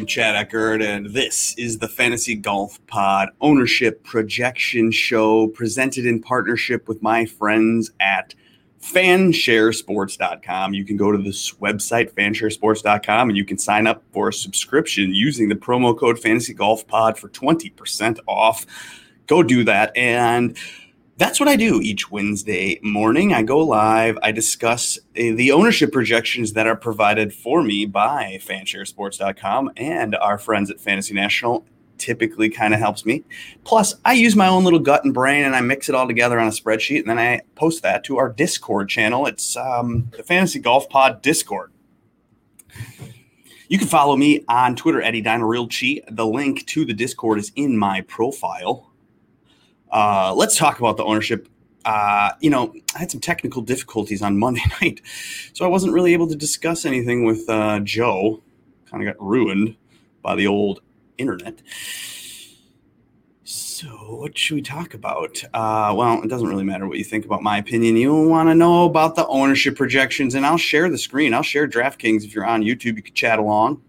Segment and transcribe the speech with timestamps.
[0.00, 6.22] I'm Chad Eckert, and this is the Fantasy Golf Pod Ownership Projection Show presented in
[6.22, 8.34] partnership with my friends at
[8.80, 10.72] fansharesports.com.
[10.72, 15.14] You can go to this website, fansharesports.com, and you can sign up for a subscription
[15.14, 18.64] using the promo code Fantasy Golf Pod for 20% off.
[19.26, 19.94] Go do that.
[19.94, 20.56] And
[21.20, 23.34] that's what I do each Wednesday morning.
[23.34, 24.18] I go live.
[24.22, 30.38] I discuss uh, the ownership projections that are provided for me by fansharesports.com and our
[30.38, 31.66] friends at Fantasy National
[31.98, 33.22] typically kind of helps me.
[33.64, 36.40] Plus, I use my own little gut and brain and I mix it all together
[36.40, 39.26] on a spreadsheet and then I post that to our Discord channel.
[39.26, 41.70] It's um, the Fantasy Golf Pod Discord.
[43.68, 46.00] You can follow me on Twitter at Chi.
[46.10, 48.89] The link to the Discord is in my profile.
[49.90, 51.48] Uh, let's talk about the ownership.
[51.84, 55.00] Uh, you know, I had some technical difficulties on Monday night,
[55.52, 58.42] so I wasn't really able to discuss anything with uh, Joe.
[58.90, 59.76] Kind of got ruined
[60.22, 60.80] by the old
[61.18, 61.62] internet.
[63.80, 65.42] So, what should we talk about?
[65.54, 67.96] Uh, well, it doesn't really matter what you think about my opinion.
[67.96, 71.32] You want to know about the ownership projections, and I'll share the screen.
[71.32, 72.96] I'll share DraftKings if you're on YouTube.
[72.96, 73.82] You can chat along,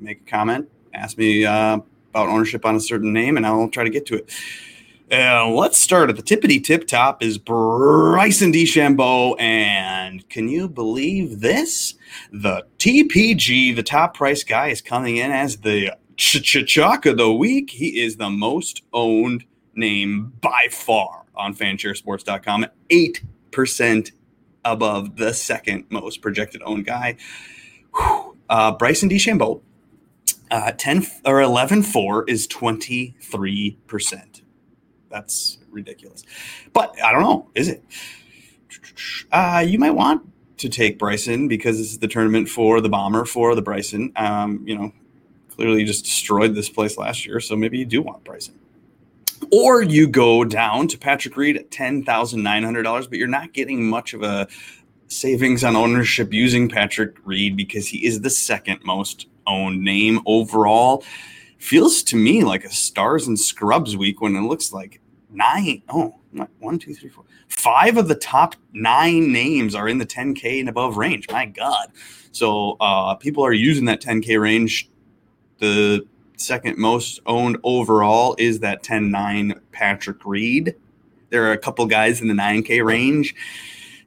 [0.00, 1.78] make a comment, ask me uh,
[2.10, 4.30] about ownership on a certain name, and I'll try to get to it.
[5.08, 9.40] And let's start at the tippity tip top is Bryson DeChambeau.
[9.40, 11.94] And can you believe this?
[12.32, 17.70] The TPG, the top price guy, is coming in as the Ch-Ch-Chalk of the week.
[17.70, 19.44] He is the most owned
[19.76, 22.66] name by far on fansharesports.com.
[22.90, 24.12] 8%
[24.64, 27.16] above the second most projected owned guy.
[28.50, 29.60] Uh, Bryson DeChambeau,
[30.50, 34.42] uh, 10 or 11 4 is 23%.
[35.16, 36.24] That's ridiculous.
[36.74, 37.48] But I don't know.
[37.54, 37.82] Is it?
[39.32, 40.22] Uh, you might want
[40.58, 44.12] to take Bryson because this is the tournament for the bomber for the Bryson.
[44.16, 44.92] Um, you know,
[45.48, 48.58] clearly just destroyed this place last year, so maybe you do want Bryson.
[49.50, 53.26] Or you go down to Patrick Reed at ten thousand nine hundred dollars, but you're
[53.26, 54.48] not getting much of a
[55.08, 61.02] savings on ownership using Patrick Reed because he is the second most owned name overall.
[61.58, 65.00] Feels to me like a stars and scrubs week when it looks like
[65.36, 65.82] nine.
[65.88, 66.16] Oh,
[66.58, 67.24] one, two, three, four.
[67.48, 71.26] Five of the top nine names are in the 10K and above range.
[71.30, 71.88] My God.
[72.32, 74.90] So uh, people are using that 10K range.
[75.58, 80.74] The second most owned overall is that 10 9 Patrick Reed.
[81.30, 83.34] There are a couple guys in the 9K range.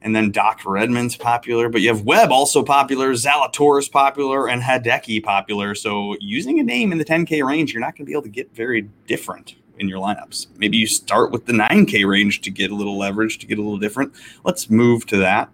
[0.02, 5.22] And then Doc Redman's popular, but you have Webb also popular, Zalatoris popular, and Hideki
[5.22, 5.74] popular.
[5.74, 8.30] So using a name in the 10K range, you're not going to be able to
[8.30, 10.46] get very different in your lineups.
[10.56, 13.62] Maybe you start with the 9K range to get a little leverage, to get a
[13.62, 14.12] little different.
[14.44, 15.50] Let's move to that.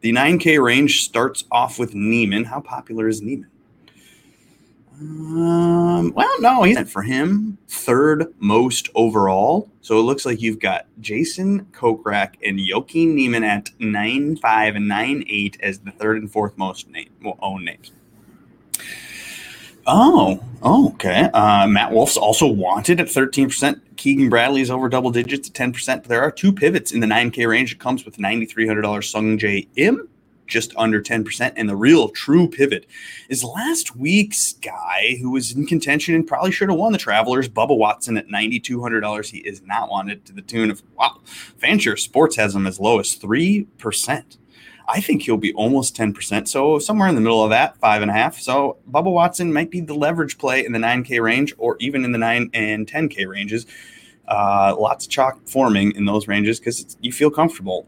[0.00, 2.44] The 9K range starts off with Niemann.
[2.44, 3.48] How popular is Niemann?
[5.00, 9.70] Um, well, no, he's for him third most overall.
[9.80, 14.86] So it looks like you've got Jason Kokrak and Joaquin Niemann at nine five and
[14.86, 17.90] nine eight as the third and fourth most name well, own names.
[19.86, 21.28] Oh, oh, okay.
[21.32, 23.80] Uh, Matt Wolff's also wanted at 13%.
[23.96, 25.86] Keegan Bradley's over double digits at 10%.
[25.86, 27.72] But there are two pivots in the 9K range.
[27.72, 30.08] It comes with $9,300 Sungjae Im,
[30.46, 31.52] just under 10%.
[31.56, 32.86] And the real true pivot
[33.28, 37.48] is last week's guy who was in contention and probably should have won the Travelers,
[37.48, 39.30] Bubba Watson at $9,200.
[39.30, 41.20] He is not wanted to the tune of, wow,
[41.60, 44.36] Fanshare Sports has him as low as 3%.
[44.88, 46.48] I think he'll be almost 10%.
[46.48, 48.38] So somewhere in the middle of that, five and a half.
[48.38, 52.12] So Bubba Watson might be the leverage play in the 9K range or even in
[52.12, 53.66] the 9 and 10K ranges.
[54.28, 57.86] Uh, lots of chalk forming in those ranges because you feel comfortable.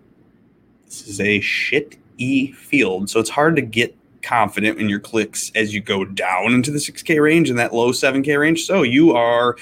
[0.86, 3.10] This is a shit E field.
[3.10, 6.78] So it's hard to get confident in your clicks as you go down into the
[6.78, 8.64] 6K range and that low 7K range.
[8.64, 9.56] So you are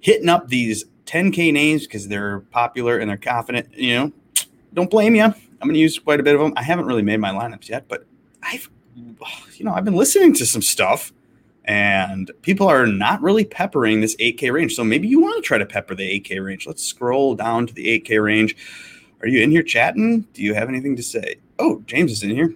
[0.00, 3.68] hitting up these 10K names because they're popular and they're confident.
[3.74, 4.12] You know,
[4.74, 5.34] don't blame you.
[5.60, 6.52] I'm going to use quite a bit of them.
[6.56, 8.04] I haven't really made my lineups yet, but
[8.42, 11.12] I've, you know, I've been listening to some stuff
[11.64, 14.74] and people are not really peppering this 8K range.
[14.74, 16.66] So maybe you want to try to pepper the 8K range.
[16.66, 18.56] Let's scroll down to the 8K range.
[19.20, 20.22] Are you in here chatting?
[20.32, 21.36] Do you have anything to say?
[21.58, 22.54] Oh, James is in here.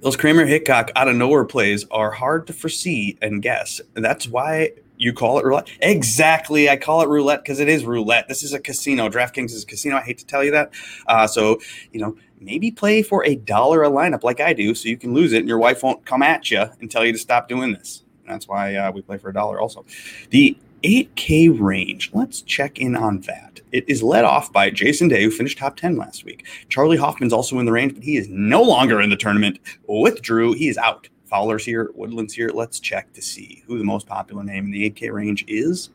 [0.00, 3.82] Those Kramer Hickok out of nowhere plays are hard to foresee and guess.
[3.94, 5.68] That's why you call it roulette?
[5.80, 6.68] Exactly.
[6.68, 8.28] I call it roulette because it is roulette.
[8.28, 9.08] This is a casino.
[9.08, 9.96] DraftKings is a casino.
[9.96, 10.72] I hate to tell you that.
[11.06, 11.58] Uh, so,
[11.92, 15.14] you know, maybe play for a dollar a lineup like I do so you can
[15.14, 17.72] lose it and your wife won't come at you and tell you to stop doing
[17.72, 18.02] this.
[18.26, 19.84] That's why uh, we play for a dollar also.
[20.28, 22.10] The 8K range.
[22.12, 23.60] Let's check in on that.
[23.72, 26.46] It is led off by Jason Day, who finished top 10 last week.
[26.68, 29.58] Charley Hoffman's also in the range, but he is no longer in the tournament.
[29.86, 31.08] With Drew, he is out.
[31.30, 32.50] Fowler's here, Woodland's here.
[32.52, 35.90] Let's check to see who the most popular name in the 8K range is.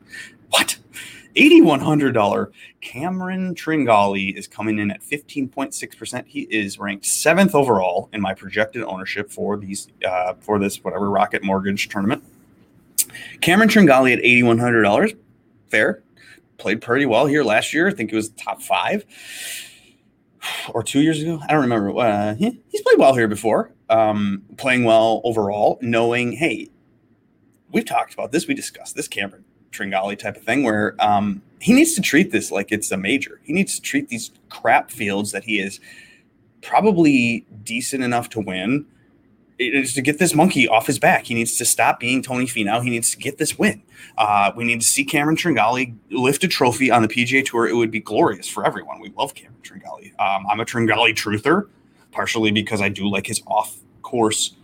[0.50, 0.78] What?
[1.36, 6.26] $8,100 Cameron Tringale is coming in at 15.6%.
[6.26, 11.10] He is ranked seventh overall in my projected ownership for these uh, for this whatever
[11.10, 12.24] Rocket Mortgage tournament.
[13.42, 15.18] Cameron Tringale at $8,100.
[15.68, 16.02] Fair.
[16.58, 17.90] Played pretty well here last year.
[17.90, 19.04] I think it was top five
[20.74, 21.40] or two years ago.
[21.48, 21.98] I don't remember.
[21.98, 23.72] Uh, he, he's played well here before.
[23.90, 26.70] Um, playing well overall, knowing, hey,
[27.72, 28.48] we've talked about this.
[28.48, 32.52] We discussed this Cameron Tringale type of thing where um, he needs to treat this
[32.52, 33.40] like it's a major.
[33.44, 35.80] He needs to treat these crap fields that he is
[36.62, 38.86] probably decent enough to win
[39.58, 41.26] is to get this monkey off his back.
[41.26, 42.84] He needs to stop being Tony Finau.
[42.84, 43.82] He needs to get this win.
[44.18, 47.68] Uh, we need to see Cameron Tringale lift a trophy on the PGA Tour.
[47.68, 49.00] It would be glorious for everyone.
[49.00, 50.12] We love Cameron Tringale.
[50.20, 51.70] Um, I'm a Tringale truther,
[52.12, 54.56] partially because I do like his off-course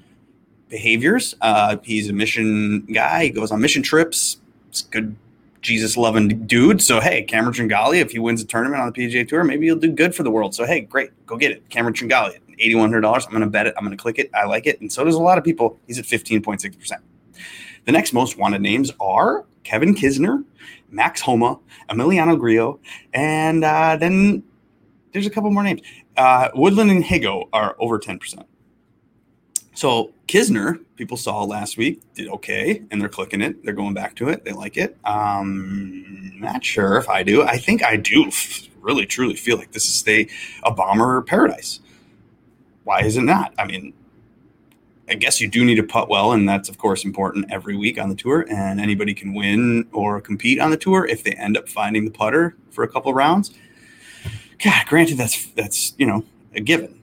[0.70, 1.36] behaviors.
[1.42, 3.26] Uh, he's a mission guy.
[3.26, 4.38] He goes on mission trips.
[4.70, 5.16] It's good
[5.62, 6.82] Jesus loving dude.
[6.82, 9.76] So hey, Cameron Tringale, if he wins a tournament on the PGA Tour, maybe he'll
[9.76, 10.56] do good for the world.
[10.56, 12.38] So hey, great, go get it, Cameron Tringale.
[12.62, 13.26] $8,100.
[13.26, 13.74] I'm going to bet it.
[13.78, 14.30] I'm going to click it.
[14.34, 14.80] I like it.
[14.82, 15.80] And so does a lot of people.
[15.88, 16.92] He's at 15.6%.
[17.86, 20.44] The next most wanted names are Kevin Kisner,
[20.90, 21.60] Max Homa,
[21.90, 22.80] Emiliano Grillo,
[23.14, 24.44] and uh, then
[25.14, 25.82] there's a couple more names.
[26.16, 28.46] Uh, Woodland and Higgo are over 10%.
[29.74, 33.64] So Kisner, people saw last week, did okay, and they're clicking it.
[33.64, 34.44] They're going back to it.
[34.46, 34.98] They like it.
[35.06, 37.44] Um, not sure if I do.
[37.44, 38.30] I think I do
[38.80, 40.28] really truly feel like this is a,
[40.64, 41.80] a bomber paradise
[42.92, 43.54] why is it not?
[43.58, 43.94] I mean,
[45.08, 47.98] I guess you do need to putt well, and that's of course important every week
[47.98, 48.46] on the tour.
[48.50, 52.12] And anybody can win or compete on the tour if they end up finding the
[52.12, 53.54] putter for a couple rounds.
[54.62, 57.00] God, granted, that's that's you know a given.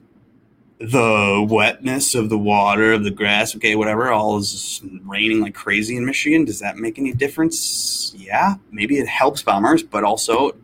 [0.77, 5.97] The wetness of the water, of the grass, okay, whatever, all is raining like crazy
[5.97, 6.45] in Michigan.
[6.45, 8.13] Does that make any difference?
[8.15, 10.55] Yeah, maybe it helps bombers, but also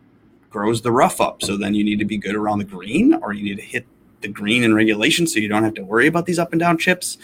[0.51, 1.41] grows the rough up.
[1.41, 3.87] So then you need to be good around the green, or you need to hit
[4.21, 6.77] the green in regulation so you don't have to worry about these up and down
[6.77, 7.17] chips?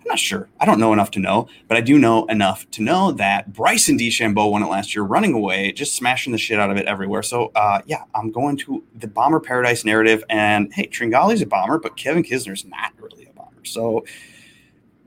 [0.00, 0.48] I'm not sure.
[0.58, 3.96] I don't know enough to know, but I do know enough to know that Bryson
[3.96, 7.22] DeChambeau won it last year, running away, just smashing the shit out of it everywhere.
[7.22, 10.24] So, uh, yeah, I'm going to the bomber paradise narrative.
[10.28, 13.64] And hey, Tringale's a bomber, but Kevin Kisner's not really a bomber.
[13.64, 14.04] So,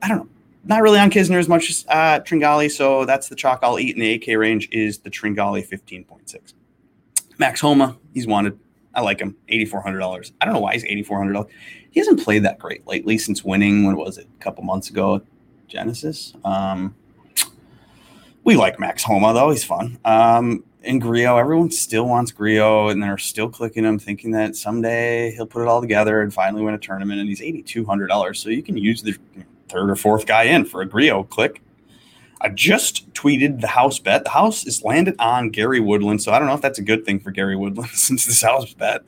[0.02, 0.28] I don't know.
[0.64, 2.70] Not really on Kisner as much as uh, Tringale.
[2.70, 6.54] So that's the chalk I'll eat in the AK range is the Tringale 15.6.
[7.38, 8.58] Max Homa, he's wanted.
[8.96, 9.36] I like him.
[9.48, 10.32] Eighty four hundred dollars.
[10.40, 11.52] I don't know why he's eighty four hundred dollars.
[11.90, 13.84] He hasn't played that great lately since winning.
[13.84, 14.26] When was it?
[14.40, 15.20] A couple months ago,
[15.68, 16.32] Genesis.
[16.44, 16.94] Um,
[18.42, 19.50] we like Max Homa though.
[19.50, 19.98] He's fun.
[20.04, 25.32] Um, and Grillo, everyone still wants Grillo, and they're still clicking him, thinking that someday
[25.32, 27.20] he'll put it all together and finally win a tournament.
[27.20, 29.14] And he's eighty two hundred dollars, so you can use the
[29.68, 31.60] third or fourth guy in for a Grillo click.
[32.40, 34.24] I just tweeted the house bet.
[34.24, 37.04] The house is landed on Gary Woodland, so I don't know if that's a good
[37.04, 39.02] thing for Gary Woodland since this house bet.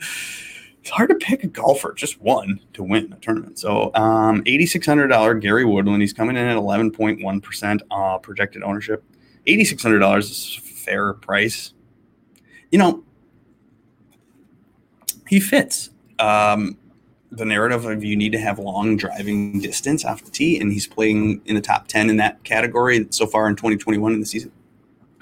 [0.81, 3.59] It's hard to pick a golfer, just one, to win a tournament.
[3.59, 6.01] So, um, $8,600 Gary Woodland.
[6.01, 9.05] He's coming in at 11.1% uh, projected ownership.
[9.47, 11.75] $8,600 is a fair price.
[12.71, 13.05] You know,
[15.27, 15.91] he fits.
[16.19, 16.79] Um,
[17.31, 20.87] the narrative of you need to have long driving distance off the tee, and he's
[20.87, 24.51] playing in the top 10 in that category so far in 2021 in the season.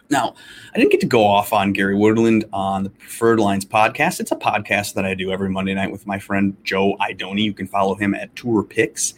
[0.09, 0.35] Now,
[0.73, 4.21] I didn't get to go off on Gary Woodland on the Preferred Lines podcast.
[4.21, 7.43] It's a podcast that I do every Monday night with my friend Joe Idoni.
[7.43, 9.15] You can follow him at Tour Picks.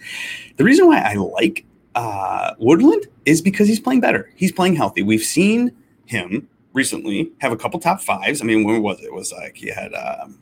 [0.56, 4.30] The reason why I like uh, Woodland is because he's playing better.
[4.34, 5.02] He's playing healthy.
[5.02, 5.76] We've seen
[6.06, 8.40] him recently have a couple top fives.
[8.40, 9.06] I mean, when was it?
[9.06, 10.38] It was like he had, um,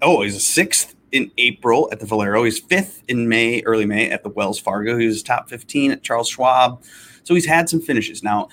[0.00, 2.44] oh, he's a sixth in April at the Valero.
[2.44, 4.98] He's fifth in May, early May at the Wells Fargo.
[4.98, 6.82] He was top 15 at Charles Schwab.
[7.24, 8.22] So he's had some finishes.
[8.22, 8.48] Now,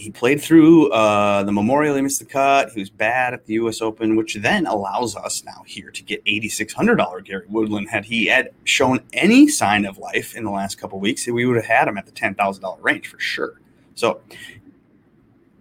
[0.00, 1.94] he played through uh, the Memorial.
[1.94, 2.70] He missed the cut.
[2.70, 3.82] He was bad at the U.S.
[3.82, 7.90] Open, which then allows us now here to get $8,600 Gary Woodland.
[7.90, 11.56] Had he had shown any sign of life in the last couple weeks, we would
[11.56, 13.60] have had him at the $10,000 range for sure.
[13.94, 14.22] So,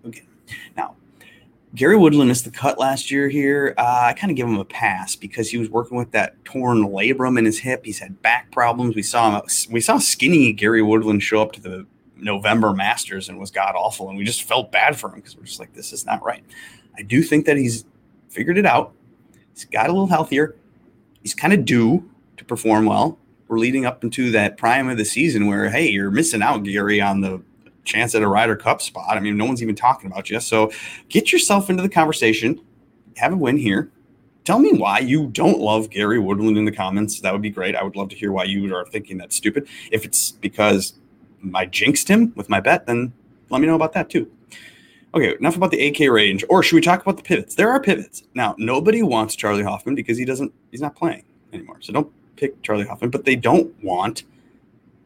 [0.05, 0.23] okay.
[0.77, 0.95] Now,
[1.75, 3.75] Gary Woodland missed the cut last year here.
[3.77, 6.85] Uh, I kind of give him a pass because he was working with that torn
[6.85, 7.85] labrum in his hip.
[7.85, 8.95] He's had back problems.
[8.95, 9.47] We saw him.
[9.69, 11.85] We saw skinny Gary Woodland show up to the
[12.17, 15.43] November Masters and was god awful, and we just felt bad for him because we're
[15.43, 16.43] just like, this is not right.
[16.97, 17.85] I do think that he's
[18.29, 18.93] figured it out.
[19.53, 20.55] He's got a little healthier.
[21.21, 23.17] He's kind of due to perform well.
[23.47, 27.01] We're leading up into that prime of the season where, hey, you're missing out, Gary,
[27.01, 27.41] on the
[27.89, 29.17] chance at a Ryder Cup spot.
[29.17, 30.39] I mean, no one's even talking about you.
[30.39, 30.71] So
[31.09, 32.61] get yourself into the conversation.
[33.17, 33.91] Have a win here.
[34.45, 37.19] Tell me why you don't love Gary Woodland in the comments.
[37.19, 37.75] That would be great.
[37.75, 39.67] I would love to hear why you are thinking that's stupid.
[39.91, 40.93] If it's because
[41.53, 43.13] I jinxed him with my bet, then
[43.49, 44.31] let me know about that too.
[45.13, 46.43] Okay, enough about the AK range.
[46.49, 47.55] Or should we talk about the pivots?
[47.55, 48.23] There are pivots.
[48.35, 51.77] Now, nobody wants Charley Hoffman because he doesn't he's not playing anymore.
[51.81, 54.23] So don't pick Charley Hoffman, but they don't want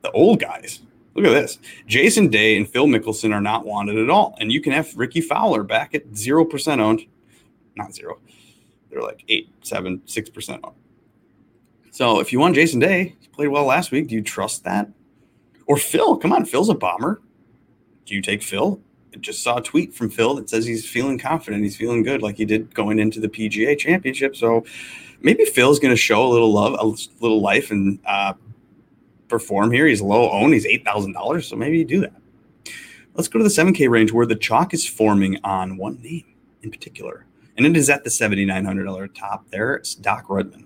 [0.02, 0.82] the old guys.
[1.16, 1.60] Look at this.
[1.88, 4.36] Jason Day and Phil Mickelson are not wanted at all.
[4.40, 7.06] And you can have Rickie Fowler back at 0% owned.
[7.76, 8.20] Not zero.
[8.90, 10.76] They're like eight, seven, six percent owned.
[11.92, 14.08] So if you want Jason Day, he played well last week.
[14.08, 14.90] Do you trust that?
[15.66, 16.18] Or Phil?
[16.18, 17.22] Come on, Phil's a bomber.
[18.06, 18.80] Do you take Phil?
[19.14, 21.64] I just saw a tweet from Phil that says he's feeling confident.
[21.64, 24.36] He's feeling good, like he did going into the PGA Championship.
[24.36, 24.66] So
[25.22, 26.86] maybe Phil's going to show a little love, a
[27.22, 28.34] little life, and uh,
[29.34, 29.88] perform here.
[29.88, 30.54] He's low owned.
[30.54, 31.48] He's eight thousand dollars.
[31.48, 32.14] So maybe you do that.
[33.16, 36.26] Let's go to the 7K range where the chalk is forming on one name
[36.62, 37.26] in particular,
[37.58, 39.48] and it is at the $7,900 top.
[39.52, 40.66] There, it's Doc Redman.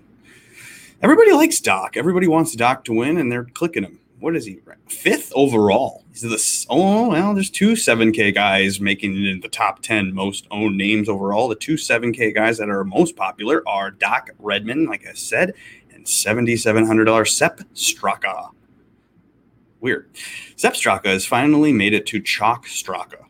[1.02, 1.96] Everybody likes Doc.
[1.96, 4.00] Everybody wants Doc to win, and they're clicking him.
[4.20, 4.58] What is he?
[4.88, 6.04] Fifth overall.
[6.10, 7.34] He's the oh well.
[7.34, 11.48] There's two 7K guys making it in the top 10 most owned names overall.
[11.48, 15.54] The two 7K guys that are most popular are Doc Redman, like I said,
[15.98, 18.50] and $7,700 Sepp Straka.
[19.80, 20.08] Weird.
[20.56, 23.24] Sepp Straka has finally made it to Chalk Straka.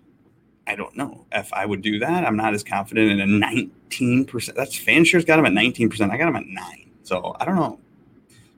[0.66, 2.24] I don't know if I would do that.
[2.24, 4.54] I'm not as confident in a 19%.
[4.54, 6.10] That's Fanshares got him at 19%.
[6.10, 6.90] I got him at nine.
[7.02, 7.80] So I don't know.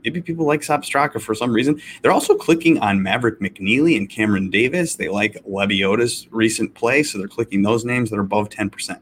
[0.04, 1.80] Maybe people like Sepp Straka for some reason.
[2.02, 4.94] They're also clicking on Maverick McNealy and Cameron Davis.
[4.96, 8.98] They like Lebioda's recent play, so they're clicking those names that are above 10%.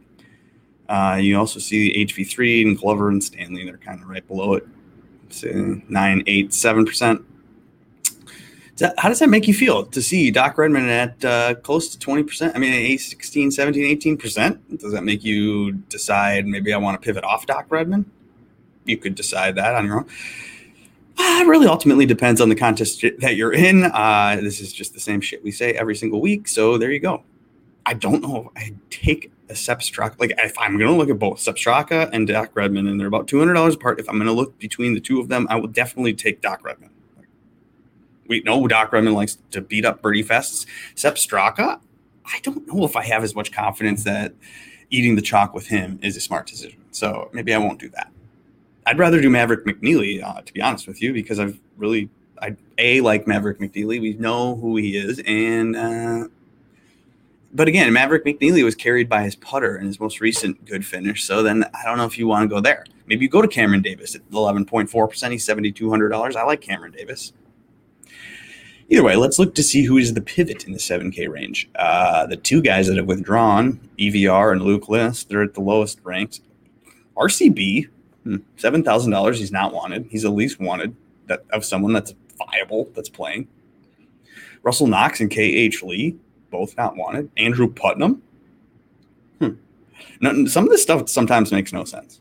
[0.88, 3.64] Uh, you also see HV3 and Glover and Stanley.
[3.64, 4.66] They're kind of right below it.
[5.30, 7.24] So 9, 8, 7%
[8.96, 12.54] how does that make you feel to see Doc Redman at uh, close to 20%?
[12.54, 14.78] I mean, 16, 17, 18%.
[14.78, 18.10] Does that make you decide maybe I want to pivot off Doc Redman?
[18.84, 20.06] You could decide that on your own.
[21.18, 23.84] It really ultimately depends on the contest that you're in.
[23.84, 26.46] Uh, this is just the same shit we say every single week.
[26.46, 27.24] So there you go.
[27.84, 30.18] I don't know I take a Sepp Straka.
[30.18, 33.06] Like if I'm going to look at both Sepp Straka and Doc Redman, and they're
[33.06, 35.68] about $200 apart, if I'm going to look between the two of them, I will
[35.68, 36.90] definitely take Doc Redman
[38.28, 40.66] we know Doc Redman likes to beat up birdie fests.
[40.94, 41.80] Sepp Straka,
[42.24, 44.34] I don't know if I have as much confidence that
[44.90, 46.80] eating the chalk with him is a smart decision.
[46.92, 48.12] So maybe I won't do that.
[48.86, 52.08] I'd rather do Maverick McNealy, uh, to be honest with you, because I've really,
[52.40, 54.00] I a like Maverick McNealy.
[54.00, 56.28] We know who he is, and uh,
[57.52, 61.24] but again, Maverick McNealy was carried by his putter in his most recent good finish.
[61.24, 62.84] So then I don't know if you want to go there.
[63.06, 65.32] Maybe you go to Cameron Davis at eleven point four percent.
[65.32, 66.36] He's seventy two hundred dollars.
[66.36, 67.32] I like Cameron Davis.
[68.90, 71.68] Either way, let's look to see who is the pivot in the 7K range.
[71.76, 76.00] Uh, the two guys that have withdrawn, EVR and Luke List, they're at the lowest
[76.04, 76.40] ranked.
[77.14, 77.86] RCB,
[78.22, 79.34] hmm, $7,000.
[79.34, 80.06] He's not wanted.
[80.08, 83.46] He's at least wanted that of someone that's viable, that's playing.
[84.62, 86.16] Russell Knox and KH Lee,
[86.50, 87.30] both not wanted.
[87.36, 88.22] Andrew Putnam.
[89.38, 89.50] Hmm.
[90.20, 92.20] Now, some of this stuff sometimes makes no sense.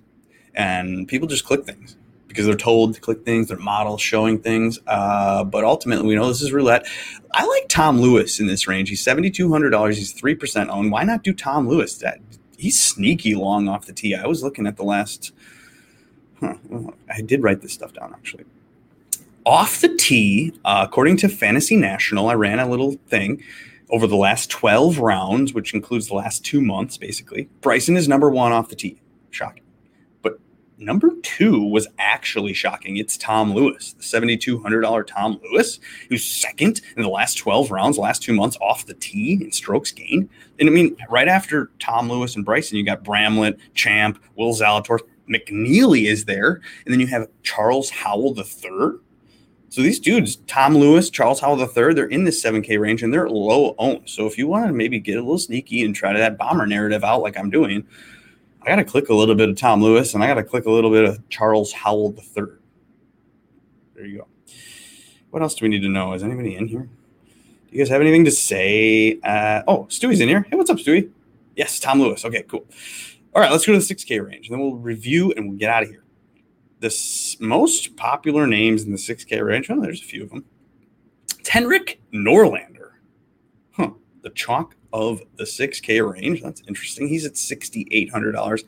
[0.56, 4.80] And people just click things because they're told to click things, their models showing things.
[4.88, 6.86] Uh, but ultimately, we know this is roulette.
[7.34, 8.90] I like Tom Lewis in this range.
[8.90, 9.98] He's seventy two hundred dollars.
[9.98, 10.92] He's three percent owned.
[10.92, 11.96] Why not do Tom Lewis?
[11.98, 12.20] That
[12.58, 14.16] he's sneaky long off the tee.
[14.16, 15.32] I was looking at the last.
[16.40, 16.56] Huh,
[17.10, 18.46] I did write this stuff down actually.
[19.46, 23.42] Off the tee, uh, according to Fantasy National, I ran a little thing
[23.90, 27.50] over the last 12 rounds, which includes the last two months, basically.
[27.62, 29.02] Bryson is number one off the tee.
[29.30, 29.64] Shocking.
[30.22, 30.40] But
[30.78, 32.98] number two was actually shocking.
[32.98, 35.80] It's Tom Lewis, the $7,200 Tom Lewis,
[36.10, 39.92] who's second in the last 12 rounds, last two months off the tee in strokes
[39.92, 40.30] gained.
[40.60, 45.02] And I mean, right after Tom Lewis and Bryson, you got Bramlett, Champ, Will Zalatoris,
[45.30, 46.62] McNealy is there.
[46.86, 49.00] And then you have Charles Howell III.
[49.70, 53.30] So these dudes, Tom Lewis, Charles Howell III, they're in this 7K range and they're
[53.30, 54.10] low owned.
[54.10, 56.66] So if you want to maybe get a little sneaky and try to that bomber
[56.66, 57.86] narrative out like I'm doing,
[58.62, 60.66] I got to click a little bit of Tom Lewis and I got to click
[60.66, 62.46] a little bit of Charles Howell III.
[63.96, 64.28] There you go.
[65.32, 66.14] What else do we need to know?
[66.14, 66.88] Is anybody in here?
[67.70, 69.20] Do you guys have anything to say?
[69.24, 70.46] Uh, oh, Stewie's in here.
[70.50, 71.10] Hey, what's up, Stewie?
[71.58, 72.24] Yes, Tom Lewis.
[72.24, 72.66] Okay, cool.
[73.36, 75.70] All right, let's go to the 6K range and then we'll review and we'll get
[75.70, 76.04] out of here.
[76.80, 80.46] The most popular names in the 6K range, well, there's a few of them.
[81.48, 82.92] Henrik Norlander.
[83.72, 83.92] Huh.
[84.22, 86.42] The chalk of the 6K range.
[86.42, 87.08] That's interesting.
[87.08, 88.64] He's at $6,800.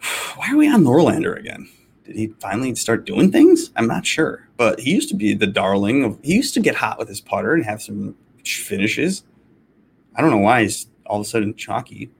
[0.36, 1.68] Why are we on Norlander again?
[2.04, 3.70] Did he finally start doing things?
[3.76, 6.18] I'm not sure, but he used to be the darling of.
[6.22, 9.22] He used to get hot with his putter and have some finishes.
[10.16, 12.10] I don't know why he's all of a sudden chalky.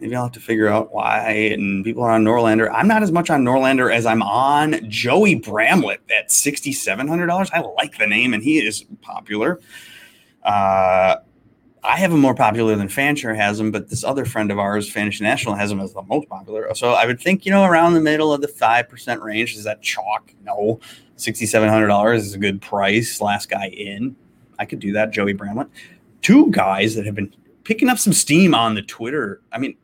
[0.00, 1.30] Maybe I'll have to figure out why.
[1.52, 2.70] And people are on Norlander.
[2.72, 7.50] I'm not as much on Norlander as I'm on Joey Bramlett at $6,700.
[7.52, 9.60] I like the name, and he is popular.
[10.44, 11.16] Uh,
[11.82, 14.90] I have him more popular than Fanshare has him, but this other friend of ours,
[14.90, 16.72] Fantasy National, has him as the most popular.
[16.74, 19.56] So I would think, you know, around the middle of the 5% range.
[19.56, 20.32] Is that chalk?
[20.42, 20.80] No.
[21.16, 23.20] $6,700 is a good price.
[23.20, 24.16] Last guy in.
[24.58, 25.68] I could do that, Joey Bramlett.
[26.22, 29.40] Two guys that have been picking up some steam on the Twitter.
[29.52, 29.76] I mean,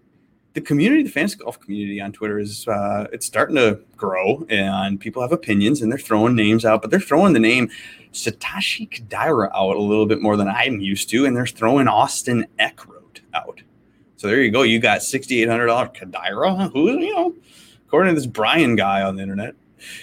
[0.54, 4.98] the community, the fantasy golf community on Twitter is uh, it's starting to grow, and
[5.00, 7.68] people have opinions, and they're throwing names out, but they're throwing the name
[8.12, 12.46] Satoshi Kodaira out a little bit more than I'm used to, and they're throwing Austin
[12.60, 13.62] Eckroat out.
[14.16, 14.62] So there you go.
[14.62, 17.34] You got sixty eight hundred dollars Kodaira, who you know,
[17.86, 19.56] according to this Brian guy on the internet,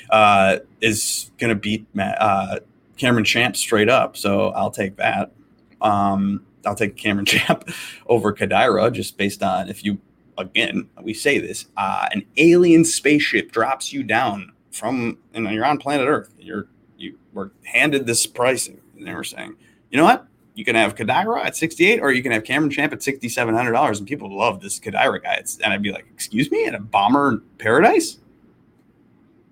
[0.10, 2.60] uh, is going to beat Matt, uh,
[2.98, 4.17] Cameron Champ straight up.
[4.17, 5.31] So I'll take that.
[5.79, 7.70] Um, I'll take Cameron Champ
[8.08, 9.98] over Kodaira just based on if you
[10.38, 15.77] again, we say this, uh, an alien spaceship drops you down from, and you're on
[15.77, 16.33] planet Earth.
[16.39, 19.55] You're you were handed this pricing, and they were saying,
[19.89, 20.27] you know what?
[20.53, 23.97] You can have Kodaira at 68, or you can have Cameron Champ at $6,700.
[23.97, 25.35] And people love this Kodaira guy.
[25.35, 28.19] It's, and I'd be like, excuse me, at a bomber paradise?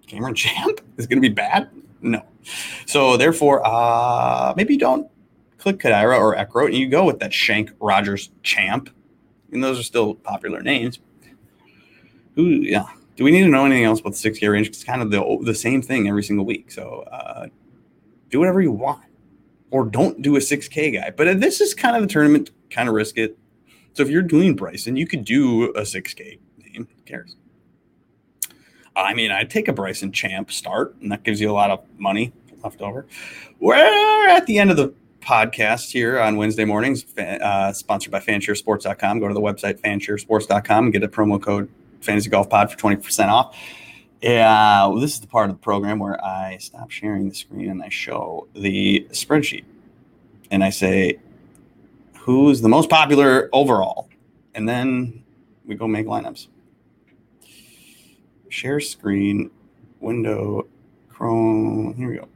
[0.08, 1.70] Cameron Champ is going to be bad?
[2.02, 2.24] No.
[2.86, 5.10] So therefore, uh, maybe don't
[5.58, 8.90] click Kodaira or Eckroat, and you go with that Shank Rogers Champ
[9.52, 11.00] and those are still popular names.
[12.36, 12.86] Who, yeah.
[13.16, 14.68] Do we need to know anything else about the 6K range?
[14.68, 16.72] It's kind of the the same thing every single week.
[16.72, 17.48] So uh,
[18.30, 19.04] do whatever you want,
[19.72, 21.12] or don't do a 6K guy.
[21.12, 23.38] But this is kind of the tournament, kind of risk it.
[23.94, 26.88] So if you're doing Bryson, you could do a 6K name.
[26.96, 27.36] Who cares?
[28.96, 31.84] I mean, I'd take a Bryson Champ start, and that gives you a lot of
[31.98, 32.32] money
[32.64, 33.06] left over.
[33.60, 34.94] We're at the end of the
[35.30, 39.20] podcast here on Wednesday mornings, uh, sponsored by fansharesports.com.
[39.20, 41.70] Go to the website fansharesports.com and get a promo code
[42.02, 43.56] fantasy golf pod for 20% off.
[44.24, 47.70] Yeah, well, this is the part of the program where I stop sharing the screen
[47.70, 49.66] and I show the spreadsheet.
[50.50, 51.20] And I say,
[52.18, 54.10] who's the most popular overall?
[54.56, 55.24] And then
[55.64, 56.48] we go make lineups.
[58.50, 59.52] Share screen,
[60.00, 60.66] window,
[61.08, 61.94] Chrome.
[61.94, 62.28] Here we go.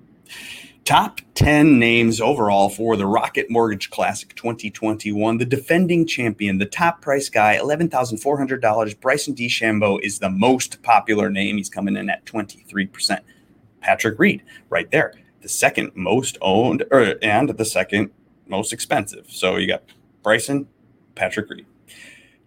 [0.85, 5.37] Top 10 names overall for the Rocket Mortgage Classic 2021.
[5.37, 8.99] The defending champion, the top price guy, $11,400.
[8.99, 11.55] Bryson DeChambeau is the most popular name.
[11.55, 13.19] He's coming in at 23%.
[13.79, 18.11] Patrick Reed, right there, the second most owned or, and the second
[18.49, 19.27] most expensive.
[19.29, 19.83] So you got
[20.21, 20.67] Bryson,
[21.15, 21.65] Patrick Reed.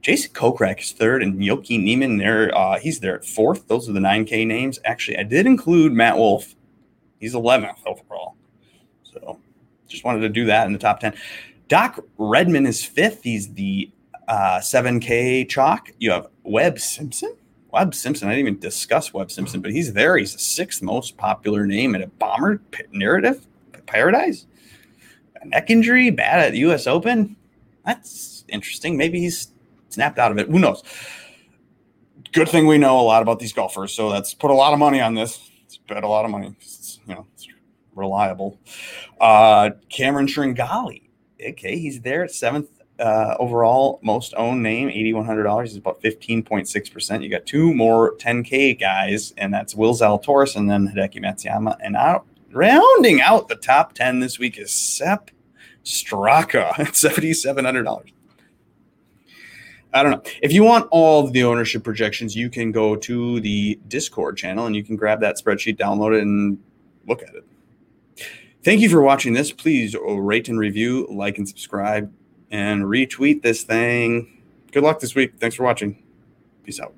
[0.03, 2.55] Jason Kokrak is third, and Yoki Niemann there.
[2.57, 3.67] Uh, he's there at fourth.
[3.67, 4.79] Those are the 9K names.
[4.85, 6.55] Actually, I did include Matt Wolff
[7.21, 8.37] He's 11th overall.
[9.03, 9.39] So
[9.89, 11.15] just wanted to do that in the top 10.
[11.69, 13.23] Doc Redman is fifth.
[13.23, 13.91] He's the
[14.29, 15.91] uh, 7K chalk.
[15.99, 17.35] You have Webb Simpson.
[17.73, 18.29] Webb Simpson.
[18.29, 20.17] I didn't even discuss Webb Simpson, but he's there.
[20.17, 22.61] He's the sixth most popular name in a bomber
[22.93, 23.47] narrative
[23.87, 24.47] paradise.
[25.43, 26.87] A neck injury, bad at the U.S.
[26.87, 27.37] Open.
[27.85, 28.97] That's interesting.
[28.97, 29.49] Maybe he's
[29.91, 30.49] snapped out of it.
[30.49, 30.83] Who knows?
[32.33, 33.93] Good thing we know a lot about these golfers.
[33.93, 35.51] So let's put a lot of money on this.
[35.89, 36.55] Bet a lot of money
[37.07, 37.49] you know, it's
[37.95, 38.59] reliable.
[39.21, 41.03] Uh, Cameron Tringale.
[41.41, 45.63] Okay, he's there at seventh uh, overall most owned name, $8,100.
[45.63, 47.23] He's about 15.6%.
[47.23, 51.77] You got two more 10K guys, and that's Will Zalatoris and then Hideki Matsuyama.
[51.81, 55.31] And out rounding out the top 10 this week is Sepp
[55.85, 58.13] Straka at $7,700.
[59.93, 60.23] I don't know.
[60.43, 64.77] If you want all the ownership projections, you can go to the Discord channel and
[64.77, 66.59] you can grab that spreadsheet, download it, and
[67.07, 67.45] look at it.
[68.65, 69.53] Thank you for watching this.
[69.53, 72.13] Please rate and review, like and subscribe,
[72.51, 74.43] and retweet this thing.
[74.73, 75.35] Good luck this week.
[75.39, 76.03] Thanks for watching.
[76.65, 76.95] Peace out.